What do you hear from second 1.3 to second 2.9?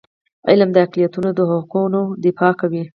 د حقونو دفاع کوي.